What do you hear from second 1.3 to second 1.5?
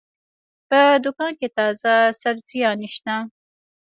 کې